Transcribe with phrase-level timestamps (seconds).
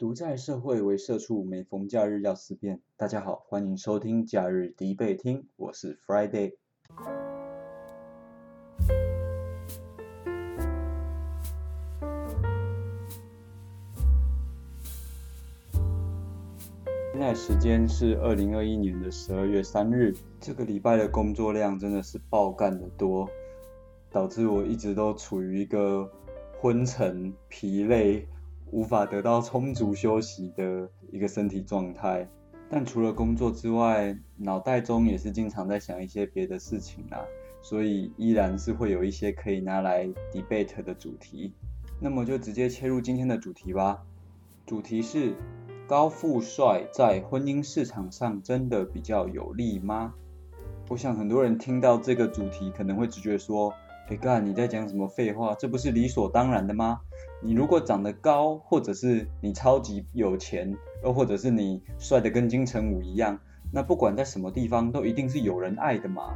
[0.00, 2.80] 独在社会为社畜，每逢假日要思辨。
[2.96, 6.54] 大家好，欢迎收听假日迪贝听，我是 Friday。
[17.12, 23.28] 现在时间是二零二一年的十二月三日，这个礼拜的工作量真的是爆干的多，
[24.10, 26.10] 导致我一直都处于一个
[26.58, 28.26] 昏沉、疲累。
[28.72, 32.28] 无法得到充足休息的一个身体状态，
[32.68, 37.24] 但除了工作之外，脑袋中也是经常在想一些别的事情啦，
[37.60, 41.52] 所以依然是会有一些可以拿来 debate 的主题。
[42.00, 44.02] 那么就直接切入今天的主题吧。
[44.66, 45.34] 主题是
[45.88, 50.14] 高富帅在婚姻市场上真的比较有利吗？
[50.88, 53.74] 我想很多人听到这个主题可能会直觉说
[54.08, 55.54] ：“哎干，你在讲什么废话？
[55.56, 57.00] 这不是理所当然的吗？”
[57.42, 63.38] 你如果长得高，或者是你超级有钱，又或者是你帅得跟金城武一样，
[63.72, 66.34] 那不管在什么地方都一定是有人爱的嘛。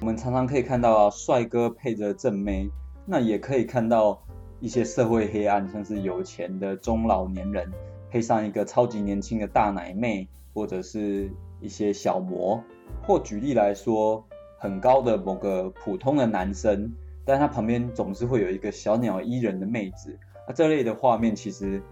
[0.00, 2.70] 我们常常可以看到啊，帅哥配着正妹，
[3.04, 4.22] 那也可以看到
[4.58, 7.70] 一些社会黑暗，像是有钱的中老年人
[8.10, 12.58] 配上一个超级年轻的大奶妹，或者是一些小模，
[13.02, 14.24] 或举例来说，
[14.58, 16.90] 很高的某个普通的男生。
[17.26, 21.82] 但他旁边总是会有一个小鸟依人的妹子，那这类的画面其实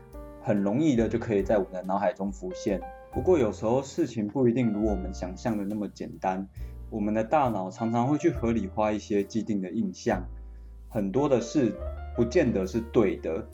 [0.41, 2.81] 很容易的就可以在我们的脑海中浮现。
[3.13, 6.49] 不过有时候事情不一定如我们想象的那么简单，
[6.89, 10.25] 我们的大脑常常会去合理化一些既定的印象，
[10.89, 11.75] 很多的事
[12.15, 13.45] 不见得是对的。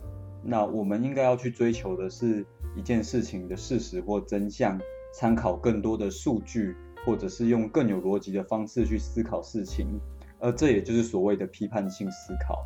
[0.43, 2.45] 那我们应该要去追求的是
[2.77, 4.79] 一件事情的事实或真相，
[5.15, 9.87] 参考更多的数据，或者是用更有逻辑的方式去思考事情。
[10.41, 12.65] 而这也就是所谓的批判性思考。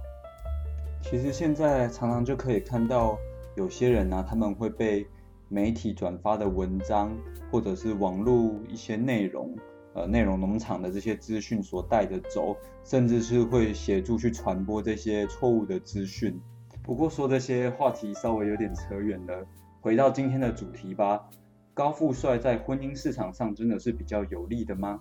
[1.03, 3.19] 其实现在常常就可以看到
[3.56, 5.06] 有些人呢，他们会被
[5.48, 7.14] 媒体转发的文章，
[7.50, 9.55] 或者是网络一些内容，
[9.92, 16.41] 呃，内容农场的这些资讯所带着走，甚至是会协助去传播这些错误的资讯。
[16.82, 19.47] 不过说这些话题稍微有点扯远了，
[19.81, 21.28] 回到今天的主题吧。
[21.75, 25.00] 高富帅在婚姻市场上真的是比较有利的吗？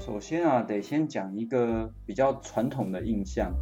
[0.00, 3.52] 首先啊，得先讲一个比较传统的印象。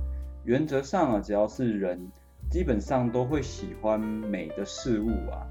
[0.44, 2.10] 原则上啊，只要是人，
[2.50, 5.46] 基本上都会喜欢美的事物啊。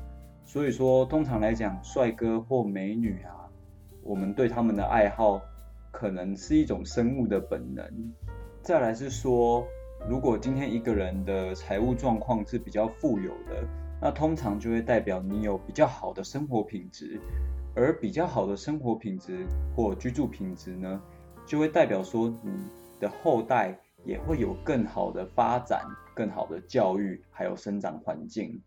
[0.45, 3.50] 所以说，通常来讲，帅哥或美女啊，
[4.03, 5.41] 我们对他们的爱好，
[5.91, 7.84] 可能是一种生物的本能。
[8.62, 9.66] 再来是说，
[10.07, 13.68] 如果今天一个人的财务状况是比较富有的，
[14.00, 17.19] 那通常就会代表你有比较好的生活品质。
[17.75, 21.02] 而比较好的生活品质或居住品质呢，
[21.46, 22.52] 就会代表说你
[23.02, 28.62] 的后代也会有更好的发展、更好的教育，还有生长环境。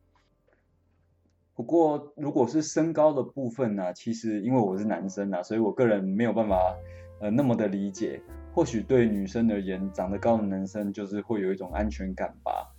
[1.55, 6.77] 不过，如果是身高的部分呢，其实因为我是男生啊，所以我个人没有办法
[7.21, 8.21] 呃那么的理解。
[8.55, 12.75] 或许对女生而言，长得高的男生就是会有一种安全感吧。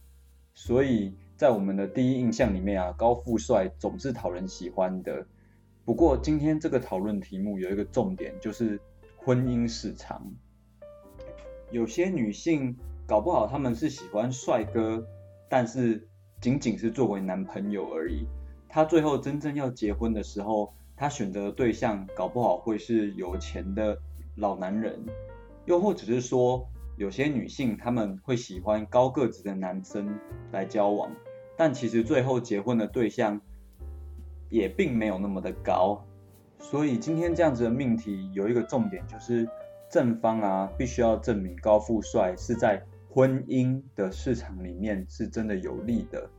[0.54, 5.26] 所以在我们的第一印象里面啊，高富帅总是讨人喜欢的。
[5.90, 8.80] 不过今天这个讨论题目有一个重点，就是
[9.18, 10.32] 婚姻市场。
[11.72, 12.78] 有些女性
[13.08, 15.04] 搞不好她们是喜欢帅哥，
[15.50, 16.08] 但是
[16.40, 18.28] 仅仅是作为男朋友而已。
[18.68, 23.98] 她最后真正要结婚的时候，她选择的对象搞不好会是有钱的
[24.36, 25.04] 老男人，
[25.66, 30.20] 又或者是说，有些女性她们会喜欢高个子的男生
[30.52, 31.12] 来交往，
[31.58, 33.42] 但其实最后结婚的对象。
[34.50, 36.04] 也并没有那么的高，
[36.60, 39.48] 所以今天这样子的命题有一个重点，就是
[39.90, 46.30] 正方啊，必须要证明高富帅是在婚姻的市场里面是真的有利的，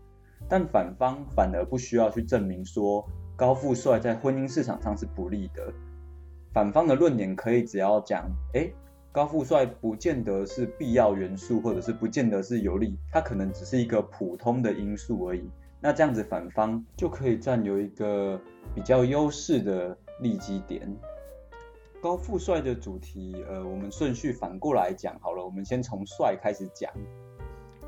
[0.49, 3.05] 但反方反而不需要去证明说
[3.37, 5.73] 高富帅在婚姻市场上是不利的。
[6.53, 8.69] 反方的论点可以只要讲，哎，
[9.13, 15.49] 高富帅不见得是必要元素，或者是不见得是有利，它可能只是一个普通的因素而已。
[15.81, 18.39] 那这样子，反方就可以占有一个
[18.75, 20.95] 比较优势的利基点。
[22.03, 25.45] 高富帅的主题，呃，我们顺序反过来讲好了。
[25.45, 26.93] 我们先从帅开始讲。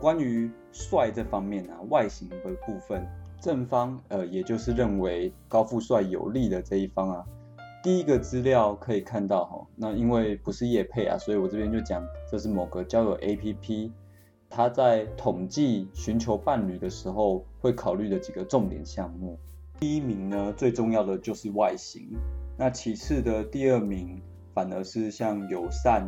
[0.01, 3.07] 关于帅这方面啊，外形的部分，
[3.41, 7.25] 正方呃，也就是认为高富帅有利的这一方啊，
[7.83, 13.91] 第一个资料可以看到哈，那因为不是叶配啊，所以我这边就讲这是某个交友 APP。
[14.55, 19.39] 他在统计寻求伴侣的时候会考虑的几个重点项目，
[19.81, 22.07] 第一名呢最重要的就是外形，
[22.59, 24.21] 那其次的第二名
[24.53, 26.07] 反而是像友善，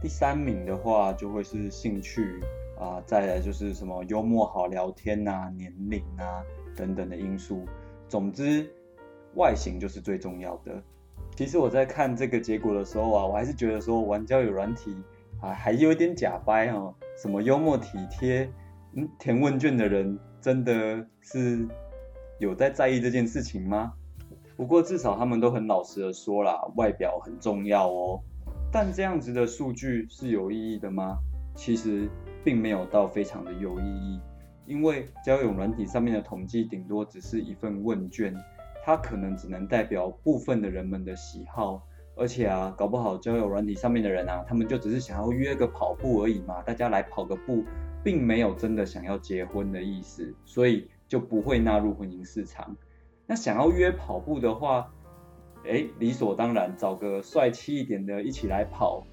[0.00, 2.40] 第三名的话就会是兴趣
[2.78, 6.42] 啊，再来就是什么幽默好聊天呐、年龄啊、
[6.74, 7.66] 等等的因素。
[8.08, 8.72] 总之，
[9.34, 10.82] 外形就是最重要的。
[11.36, 14.96] 其实我在看这个结果的时候啊，我还是觉得说玩交友软体
[15.42, 18.50] 啊，还有一点假掰哦，什么幽默体贴，
[18.94, 21.66] 嗯，填问卷的人真的是
[22.38, 23.92] 有在在意这件事情吗？
[24.56, 28.20] 不过至少他们都很老实的说啦，外表很重要哦。
[28.72, 31.18] 但这样子的数据是有意义的吗？
[31.54, 32.08] 其实
[32.42, 34.20] 并没有到非常的有意义，
[34.66, 38.34] 因为交友软体上面的统计顶多只是一份问卷。
[38.84, 47.64] 它可能只能代表部分的人们的喜好，而且啊，搞不好交友软体上面的人啊，他们就只是想要约个跑步而已嘛，大家来跑个步，
[48.04, 52.76] 并没有真的想要结婚的意思，所以就不会纳入婚姻市场。
[53.26, 54.92] 那想要约跑步的话，
[55.64, 59.06] 哎，理所当然找个帅气一点的一起来跑，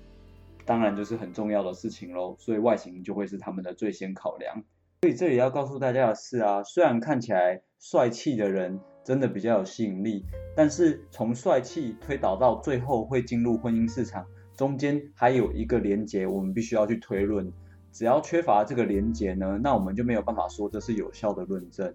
[0.65, 2.35] 当然就是很重要的事情喽。
[2.37, 4.63] 所以外形就会是他们的最先考量。
[5.01, 8.79] 所以这里要告诉大家的是啊，虽然看起来帅气的人。
[9.01, 10.23] 真的比较有吸引力，
[10.55, 14.23] 但是从帅气推导到最后会进入婚姻市场，
[14.55, 17.51] 中间还有一个连结，我们必须要去推论。
[17.91, 21.91] 只要缺乏这个连结呢，那我们就没有办法说这是有效的论证。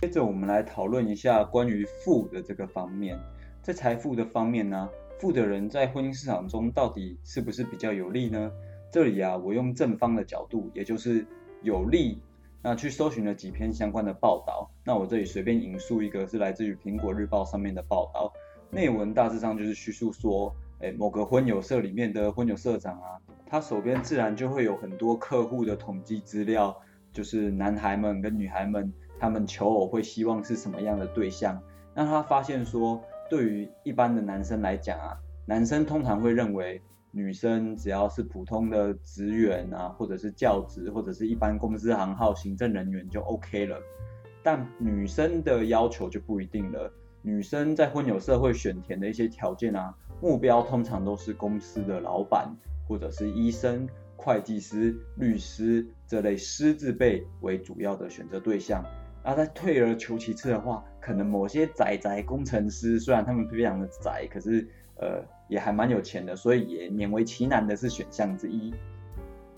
[0.00, 3.18] 接着我们来讨论一下关于富的这个方面，
[3.62, 4.88] 在财富的方面呢，
[5.18, 8.52] 富的人在婚姻市场中到底是不是比较有利呢？
[8.92, 11.26] 这里啊，我用正方的角度，也就是
[11.62, 12.20] 有利。
[12.64, 18.32] 那去搜寻了几篇相关的报道，那我这里随便引述一个，是来自于苹果日报上面的报道。
[18.70, 26.80] 内文大致上就是叙述说，哎，某个婚友社里面的婚友社长啊，他手边自然就会有很多客户的统计资料，
[27.12, 31.60] 就是男孩们跟女孩们他们求偶会希望是什么样的对象。
[31.94, 36.80] 那他发现说，对于一般的男生来讲啊，男生通常会认为。
[37.14, 43.78] 女生只要是普通的职员啊，或者是教职，或者是一般公司行号行政人员就 OK 了。
[44.42, 46.90] 但女生的要求就不一定了。
[47.20, 52.50] 女生在婚友社会选填的一些条件啊，目标通常都是公司的老板，
[52.88, 53.86] 或者是医生、
[54.16, 58.82] 会计师、律师这类师字辈为主要的选择对象。
[59.22, 64.66] 那再退而求其次的话，可能某些宅宅工程师，虽然他们非常的宅，可是
[64.96, 65.22] 呃。
[65.52, 68.72] 也还蛮有钱的，所以也勉为其难的是选项之一。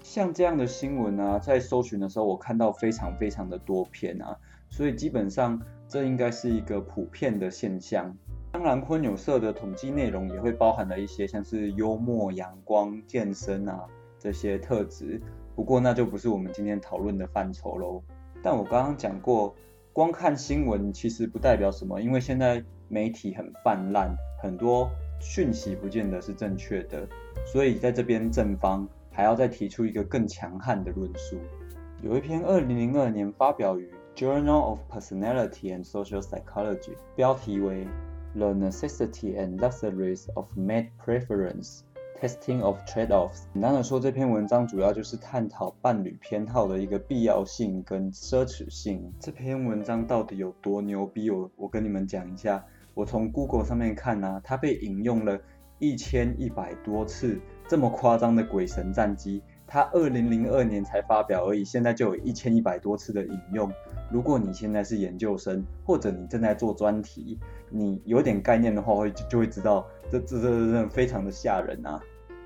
[0.03, 4.37] 像这样的新闻啊，在搜寻的时候，我看到非常非常的多篇啊，
[4.69, 8.13] 所以基本上这应该是一个普遍的现象。
[8.51, 13.87] 当然，昆纽社的统计内容也会包含了一些像是幽默、阳光、健身啊
[14.19, 15.23] 这些特质，
[15.55, 18.03] 不过那就不是我们今天讨论的范畴喽。
[18.43, 19.55] 但我刚刚讲过，
[19.93, 24.91] 光看新闻其实不代表什么，因为现在媒体很泛滥，很多。
[25.21, 27.09] 讯息不见得是正确的，
[27.47, 31.39] 所以在这边正方还要再提出一个更强悍的论述。
[32.03, 37.87] 有一篇二零零二年发表于 Journal of Personality and Social Psychology，标题为
[38.37, 41.81] The Necessity and Luxuries of Mate Preference
[42.21, 43.45] Testing of Trade-offs。
[43.55, 49.13] 简单的说，这篇文章主要就是探讨伴侣偏好的一个必要性跟奢侈性。
[49.19, 51.31] 这篇文章到底有多牛逼？
[51.31, 52.65] 我我跟你们讲一下。
[52.95, 55.41] 我从 Google 上面看呢，它被引用了
[55.79, 57.39] 一千一百多次，
[57.69, 63.71] 这么夸张的鬼神战机，它二零零二年才发表而已，现在就有一千一百多次的引用。
[64.11, 67.39] 如果你现在是研究生，或者你正在做专题，
[67.69, 72.01] 你有点概念的话，会就会知道，这这这这非常的吓人啊！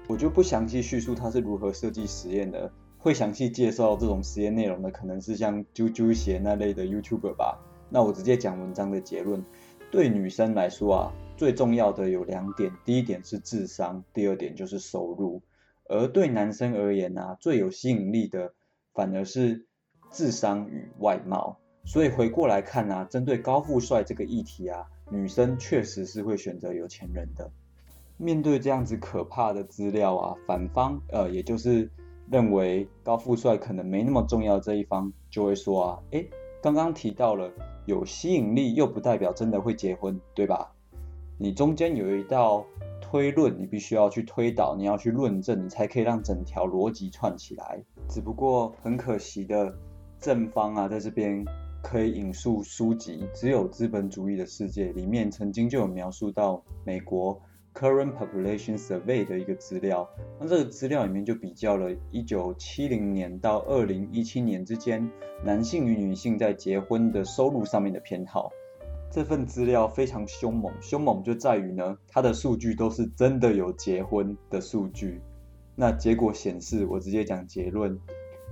[0.09, 7.59] 我就不详细叙述它是如何设计实验的，会详细介绍这种实验内容的，可能是像啾啾鞋那类的 YouTuber 吧。
[7.91, 9.43] 那我直接讲文章的结论。
[9.91, 15.41] 对女生来说啊，最重要的有两点，第一点是智商，第二点就是收入。
[15.89, 18.53] 而对男生而言呢，最有吸引力的
[18.93, 19.67] 反而是
[20.11, 21.59] 智商与外貌。
[21.87, 27.51] 所以回过来看呢，针对高富帅这个议题啊，女生确实是会选择有钱人的。
[28.19, 31.89] 面对这样子可怕的资料啊，反方呃，也就是
[32.31, 36.29] 认为高富帅可能没那么重要这一方，就会说啊，诶，
[36.63, 37.51] 刚刚提到了。
[37.87, 40.75] 有吸引力又不代表真的会结婚，对吧？
[41.39, 42.63] 你中间有一道
[43.01, 47.83] 推论，你必须要去推导，你要去论证，你才可以让整条逻辑串起来。
[48.07, 49.75] 只不过很可惜的，
[50.21, 51.43] 正方啊，在这边
[51.83, 57.41] 可以引述书籍《只有资本主义的世界》里面曾经就有描述到美国。
[57.79, 65.09] Current Population Survey 的一个资料，那这个资料里面就比较了1970年到2017年之间
[65.45, 68.51] 男性与女性在结婚的收入上面的偏好。
[69.13, 75.21] 这份资料非常凶猛，凶猛就在于呢，它的数据都是真的有结婚的数据。
[75.77, 77.97] 那结果显示，我直接讲结论，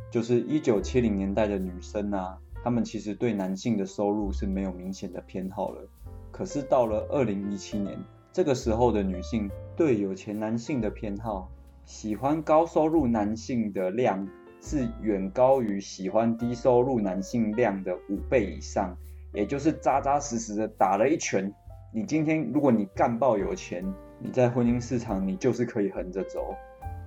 [0.08, 5.84] 就是1970年代的女生啊，她们其实对男性的收入是没有明显的偏好了。
[6.30, 7.98] 可是到了二零一七年，
[8.36, 11.50] 这个时候的女性对有钱男性的偏好，
[11.86, 14.28] 喜欢高收入男性的量
[14.60, 18.94] 是远高于喜欢低收入男性量的五倍以上，
[19.32, 21.50] 也就是扎扎实实的打了一拳。
[21.94, 23.82] 你今天如果你干爆有钱，
[24.18, 26.54] 你在婚姻市场你就是可以横着走。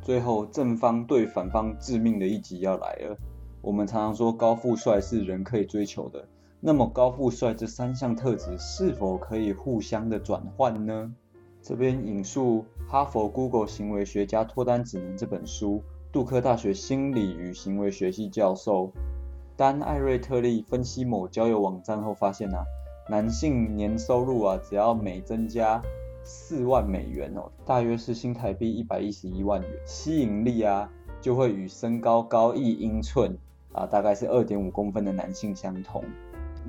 [0.01, 3.15] 最后正方对反方致命的一击要来了。
[3.61, 6.27] 我们常常说高富帅是人可以追求的。
[6.61, 11.13] 那么高富帅这三项特质是否可以互相的转换呢？
[11.61, 18.91] 这边引述哈佛 Google 行为学家脱单指南这本书，杜克大学心理与行为学系教授
[19.55, 22.65] 丹艾瑞特利分析某交友网站后发现啊，
[23.09, 25.81] 男性年收入啊只要每增加
[26.23, 33.37] 四万美元哦，大约是新台币一百一十一万元，吸引力啊就会与身高高一英寸
[33.71, 36.03] 啊，大概是二点五公分的男性相同。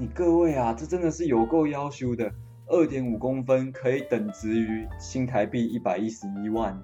[0.00, 2.32] 你各位啊，这真的是有够要求的，
[2.68, 6.74] 二点五公分可以等值于新台币一百一十一万。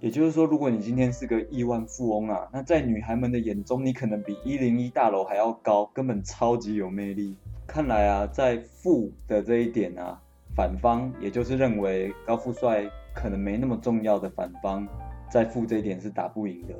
[0.00, 7.36] 也就是说，如果你今天是个亿万富翁啊，那在女孩们的眼中，你可能比一零一大楼还要高，根本超级有魅力。
[7.68, 10.20] 看来啊，在富的这一点啊，
[10.56, 14.84] 反方也就是认为高富帅可能没那么重要的反方，
[15.30, 16.74] 在富这一点是打不赢的。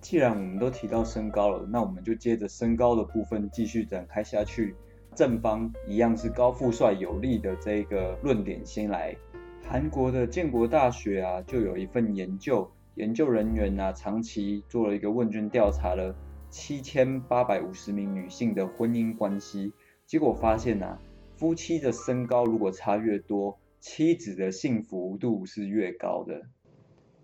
[0.00, 4.76] 既然我们都提到身高了，那我们就接着身高的部分继续展开下去。
[5.16, 9.16] 正方一样是高富帅有利的这个论点先来。
[9.64, 16.14] 韩国的建国大学啊，就有一份研究，研究人员啊长期做了一个问卷调查了
[16.50, 19.72] 七千八百五十名女性的婚姻关系，
[20.04, 20.98] 结果发现啊，
[21.34, 26.42] 夫妻的身高如果差越多，妻子的幸福度是越高的。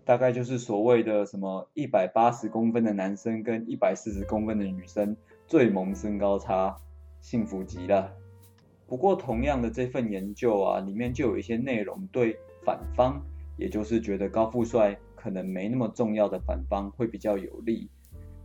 [0.03, 5.15] 大概就是所谓的什么一百八十公分的男生跟一百四十公分的女生
[5.47, 6.75] 最萌身高差。
[7.23, 8.13] 幸福极了。
[8.85, 13.19] 不过，同样的这份研究啊，里面就有一些内容对反方，
[13.57, 17.89] 也就是觉得高富帅可能没那么重要的反方会比较有利。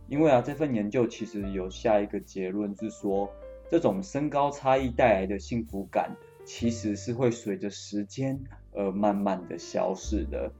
[0.07, 3.29] 因为啊，这份研究其实有下一个结论是说，
[3.69, 8.39] 这种身高差异带来的幸福感，其实是会随着时间
[8.71, 10.51] 而慢慢的消逝的。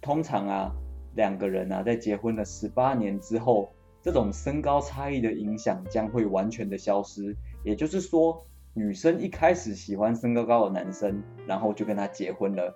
[0.00, 0.74] 通常啊，
[1.14, 3.70] 两个人啊，在结婚了十八年之后，
[4.02, 7.36] 这种身高差异的影响将会完全的消失。
[7.62, 12.74] 也就是说，女生一开始喜欢身高高的男生，然后就跟他结婚了。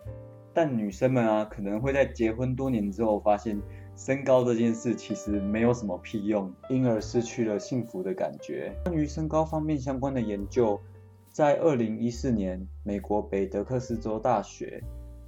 [0.53, 3.61] 但女生们啊，可能会在结婚多年之后发现，
[3.97, 8.73] 身高这件事其实没有什么屁用，因而失去了幸福的感觉。
[8.85, 10.81] 关于身高方面相关的研究，
[11.29, 14.81] 在二零一四年，美国北德克斯州大学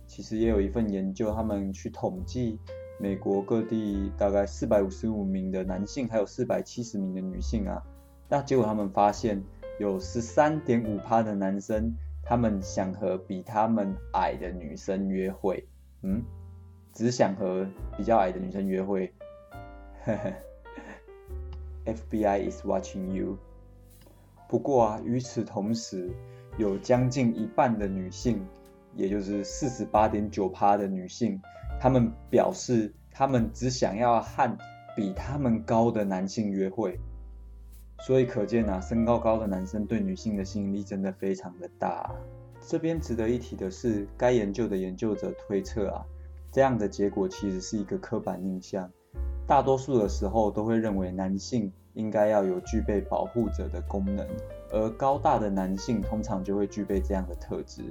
[0.07, 2.61] 其实也有一份研究，他们去统计
[3.01, 7.83] 美国各地大概四百五十五名的男性，还有四百七十名的女性啊。
[8.29, 9.43] 那结果他们发现，
[9.79, 15.69] 有十三点五趴的男生，他们想和比他们矮的女生约会，
[16.03, 16.25] 嗯，
[16.93, 17.67] 只想和
[17.97, 19.13] 比较矮的女生约会，，
[21.87, 23.39] FBI is watching you。
[24.49, 26.11] 不过啊，与此同时，
[26.59, 28.45] 有将近一半的女性，
[28.95, 31.41] 也就是四十八点九趴的女性，
[31.81, 34.59] 她们表示，她们只想要和
[34.97, 36.99] 比他们高的男性约会。
[38.01, 42.15] 所以可见啊，身高高的男生对女性的吸引力真的非常的大。
[42.61, 46.05] 这边值得一提的是，该研究的研究者推测啊，
[46.53, 48.91] 这样的结果其实是一个刻板印象。
[49.47, 54.27] 大多数的时候都会认为男性应该要有具备保护者的功能，
[54.71, 57.83] 而高大的男性通常就会具备这样的特质。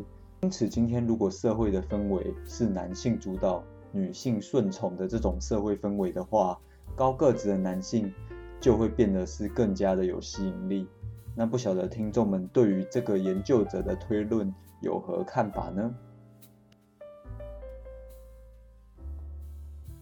[0.41, 6.59] 因此，今天如果社会的氛围是男性主导、女性顺从的这种社会氛围的话，
[6.95, 8.13] 高个子的男性。
[8.59, 10.87] 就会变得是更加的有吸引力。
[11.35, 15.93] 那不晓得听众们对于这个研究者的推论有何看法呢？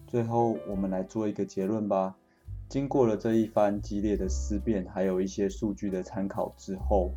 [0.06, 2.14] 最后，我们来做一个结论吧。
[2.68, 7.12] 经过了这一番激烈的思辨，还有一些数据的参考之后，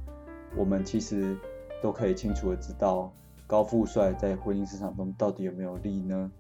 [0.56, 1.38] 我们其实
[1.82, 3.14] 都可以清楚的知道，
[3.46, 6.32] 高富帅在婚姻市场中到底有没有利呢？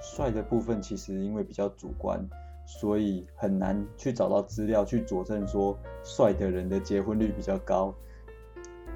[0.00, 2.24] 帅的部分其实因为比较主观。
[2.66, 7.94] 所以很难去找到资料去佐证说帅的人的结婚率比较高，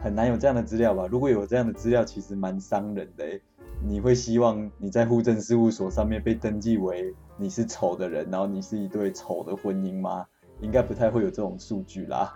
[0.03, 1.07] 很难有这样的资料吧？
[1.07, 3.41] 如果有这样的资料，其实蛮伤人的。
[3.83, 10.27] 你会希望你在户政事务所上面被登记为你是丑的人，然后你是一对丑的婚姻吗？
[10.61, 12.35] 应该不太会有这种数据啦。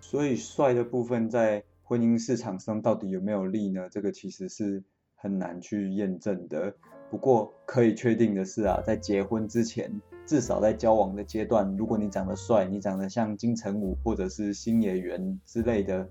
[0.00, 3.88] 所以帅的部分在婚姻市场上到底有没有利呢？
[3.90, 4.82] 这个其实是
[5.14, 6.74] 很难去验证的。
[7.10, 10.02] 不过可以确定的是啊，在结婚之前。
[10.26, 16.08] 至少在交往的阶段，如果你长得帅，你长得像金城武或者是星野源之类的，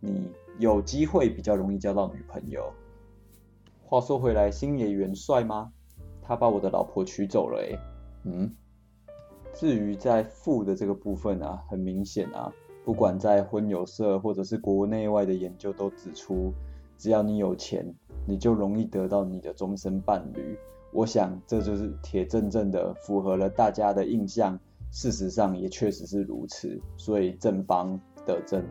[0.00, 2.72] 你有机会比较容易交到女朋友。
[3.84, 5.72] 话说回来，星野源帅吗？
[6.20, 7.78] 他把我的老婆娶走了诶。
[8.24, 8.54] 嗯。
[9.54, 12.52] 至于在富的这个部分啊，很明显啊，
[12.84, 16.52] 不管在婚友社或者是国内外的研究都指出，
[16.98, 17.94] 只要你有钱，
[18.26, 20.58] 你就容易得到你的终身伴侣。
[20.96, 24.58] 我想这就是铁铮铮的符合了大家的印象，
[24.90, 28.64] 事实上也确实是如此，所以正方得正。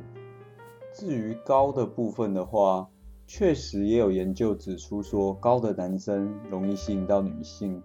[0.92, 2.90] 至于高的部分的话，
[3.28, 7.80] 确实也有研究指出说，高的男生容易吸引到女性，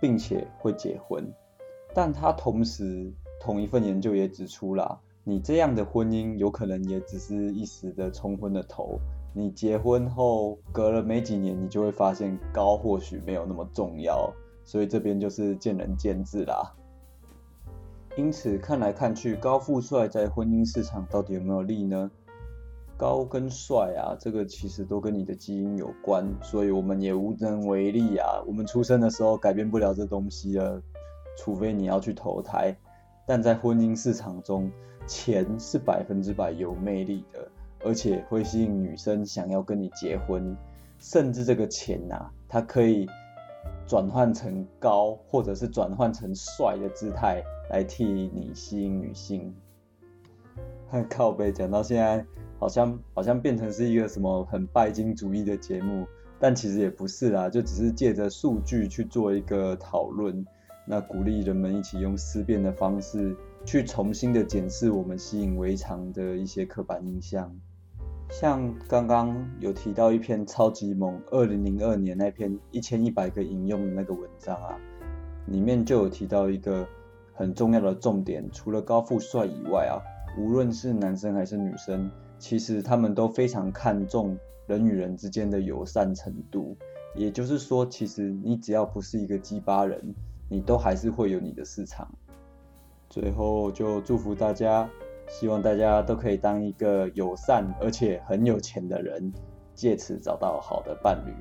[0.00, 1.30] 并且会结婚。
[1.92, 8.98] 但他同时同一份研究也指出啦，你这样的婚姻有可能也只是一时的冲昏了头。
[9.34, 14.32] 你结婚后隔了没几年，你就会发现高或许没有那么重要，
[14.64, 16.74] 所以这边就是见仁见智啦。
[18.16, 22.10] 因此看来看去，高富帅在婚姻市场到底有没有利呢？
[22.98, 28.42] 高跟帅啊，这个其实都跟你的基因有关，所以我们也无能为力啊。
[28.46, 30.80] 我们出生的时候改变不了这东西了，
[31.38, 32.76] 除非你要去投胎。
[33.26, 34.70] 但在婚姻市场中，
[35.06, 37.48] 钱是百分之百有魅力的。
[37.84, 40.56] 而且会吸引女生想要跟你结婚，
[40.98, 43.06] 甚至这个钱呐，它可以
[43.86, 49.54] 转换成高，或者是转换成帅的姿态来替你吸引女性。
[51.08, 52.24] 靠背讲到现在，
[52.58, 56.06] 好像好像变成是一个什么很拜金主义的节目，
[56.38, 60.44] 但其实也不是啦，就只是借着数据去做一个讨论，
[60.86, 63.34] 那鼓励人们一起用思辨的方式
[63.64, 67.58] 去重新的检视我们吸引为常的一些刻板印象。
[68.32, 74.74] 像刚刚有提到一篇超级猛，二零零二年那篇一千一百个引用的那个文章啊，
[75.48, 76.88] 里面就有提到一个
[77.34, 80.00] 很重要的重点，除了高富帅以外啊，
[80.38, 84.34] 无论是男生还是女生，其实他们都非常看重
[84.66, 86.74] 人与人之间的友善程度。
[87.14, 90.14] 也就是说，其实你只要不是一个鸡巴人，
[90.48, 92.10] 你都还是会有你的市场。
[93.10, 94.88] 最后就祝福大家。
[95.28, 99.32] 希望大家都可以当一个友善而且很有钱的人，
[99.74, 101.32] 借此找到好的伴侣。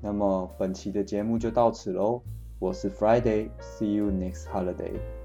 [0.00, 2.22] 那么本期的节目就到此喽，
[2.58, 5.17] 我是 Friday，See you next holiday。